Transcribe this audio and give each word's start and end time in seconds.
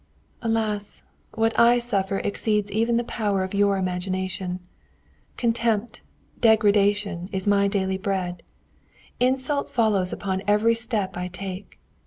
"Alas! 0.41 1.03
what 1.35 1.53
I 1.59 1.77
suffer 1.77 2.17
exceeds 2.17 2.71
even 2.71 2.97
the 2.97 3.03
power 3.03 3.43
of 3.43 3.53
your 3.53 3.77
imagination. 3.77 4.59
Contempt, 5.37 6.01
degradation, 6.39 7.29
is 7.31 7.47
my 7.47 7.67
daily 7.67 7.99
bread. 7.99 8.41
Insult 9.19 9.69
follows 9.69 10.11
upon 10.11 10.41
every 10.47 10.73
step 10.73 11.15
I 11.17 11.27
take. 11.27 11.77